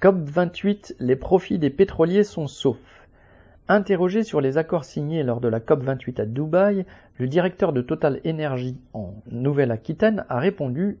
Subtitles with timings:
[0.00, 2.78] COP28, les profits des pétroliers sont saufs.
[3.68, 6.86] Interrogé sur les accords signés lors de la COP28 à Dubaï,
[7.18, 10.98] le directeur de Total Energy en Nouvelle-Aquitaine a répondu,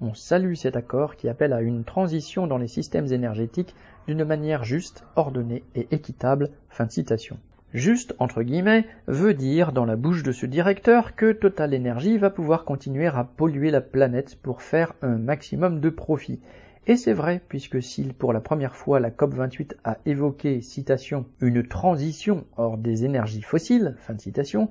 [0.00, 3.74] On salue cet accord qui appelle à une transition dans les systèmes énergétiques
[4.08, 6.52] d'une manière juste, ordonnée et équitable.
[6.70, 7.36] Fin de citation.
[7.74, 12.30] Juste, entre guillemets, veut dire, dans la bouche de ce directeur, que Total Energy va
[12.30, 16.38] pouvoir continuer à polluer la planète pour faire un maximum de profit.
[16.86, 21.66] Et c'est vrai, puisque si pour la première fois la COP28 a évoqué, citation, une
[21.66, 24.68] transition hors des énergies fossiles, fin de citation,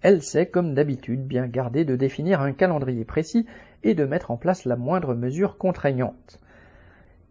[0.00, 3.44] elle sait, comme d'habitude, bien garder de définir un calendrier précis
[3.82, 6.40] et de mettre en place la moindre mesure contraignante.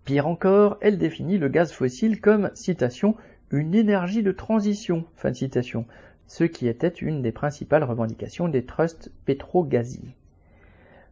[0.04, 3.16] Pire encore, elle définit le gaz fossile comme, citation,
[3.52, 5.86] une énergie de transition, fin de citation,
[6.28, 10.16] ce qui était une des principales revendications des trusts pétro-gaziers.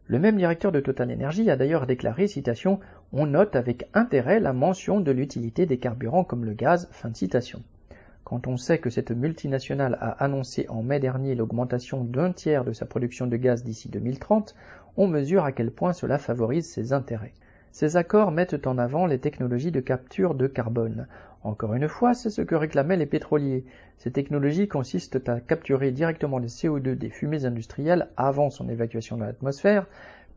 [0.06, 2.80] Le même directeur de Total Energy a d'ailleurs déclaré, citation,
[3.12, 7.16] On note avec intérêt la mention de l'utilité des carburants comme le gaz, fin de
[7.16, 7.62] citation.
[8.24, 12.72] Quand on sait que cette multinationale a annoncé en mai dernier l'augmentation d'un tiers de
[12.72, 14.54] sa production de gaz d'ici 2030,
[14.96, 17.32] on mesure à quel point cela favorise ses intérêts.
[17.74, 21.08] Ces accords mettent en avant les technologies de capture de carbone.
[21.42, 23.64] Encore une fois, c'est ce que réclamaient les pétroliers.
[23.98, 29.24] Ces technologies consistent à capturer directement le CO2 des fumées industrielles avant son évacuation dans
[29.24, 29.88] l'atmosphère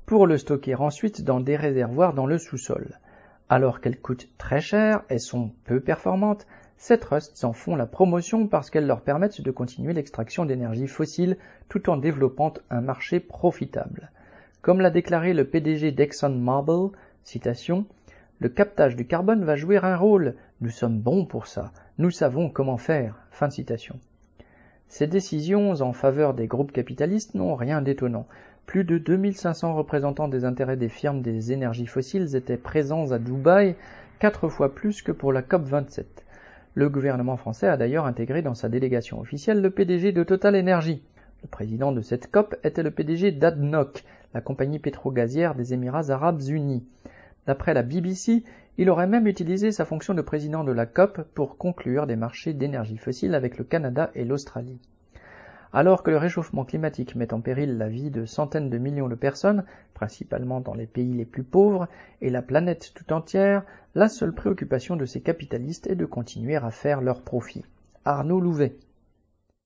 [0.08, 2.98] pour le stocker ensuite dans des réservoirs dans le sous-sol.
[3.50, 8.48] Alors qu'elles coûtent très cher et sont peu performantes, ces trusts en font la promotion
[8.48, 11.38] parce qu'elles leur permettent de continuer l'extraction d'énergie fossile
[11.70, 14.10] tout en développant un marché profitable.
[14.64, 16.98] Comme l'a déclaré le PDG d'ExxonMobil,
[17.28, 17.86] citation,
[18.40, 20.36] le captage du carbone va jouer un rôle.
[20.62, 21.72] Nous sommes bons pour ça.
[21.98, 23.20] Nous savons comment faire.
[23.32, 24.00] Fin de citation.
[24.88, 28.28] Ces décisions en faveur des groupes capitalistes n'ont rien d'étonnant.
[28.66, 33.76] Plus de 2500 représentants des intérêts des firmes des énergies fossiles étaient présents à Dubaï,
[34.20, 36.06] quatre fois plus que pour la COP27.
[36.76, 41.02] Le gouvernement français a d'ailleurs intégré dans sa délégation officielle le PDG de Total Energy.
[41.44, 44.04] Le président de cette COP était le PDG d'ADNOC,
[44.34, 46.86] la compagnie pétro-gazière des Émirats arabes unis.
[47.48, 48.44] D'après la BBC,
[48.78, 52.54] il aurait même utilisé sa fonction de président de la COP pour conclure des marchés
[52.54, 54.80] d'énergie fossile avec le Canada et l'Australie.
[55.72, 59.16] Alors que le réchauffement climatique met en péril la vie de centaines de millions de
[59.16, 59.64] personnes,
[59.94, 61.88] principalement dans les pays les plus pauvres,
[62.22, 63.64] et la planète tout entière,
[63.96, 67.66] la seule préoccupation de ces capitalistes est de continuer à faire leurs profits.
[68.04, 68.76] Arnaud Louvet.